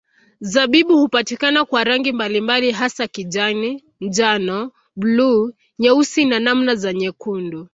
Zabibu 0.41 0.97
hupatikana 0.97 1.65
kwa 1.65 1.83
rangi 1.83 2.11
mbalimbali 2.11 2.71
hasa 2.71 3.07
kijani, 3.07 3.83
njano, 4.01 4.71
buluu, 4.95 5.51
nyeusi 5.79 6.25
na 6.25 6.39
namna 6.39 6.75
za 6.75 6.93
nyekundu. 6.93 7.67